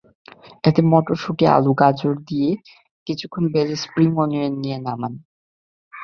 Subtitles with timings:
[0.63, 2.49] এতে মটরশুঁটি, আলু, গাজর দিয়ে
[3.07, 5.13] কিছুক্ষণ ভেজে স্প্রিং ওনিয়ন দিয়ে নামান।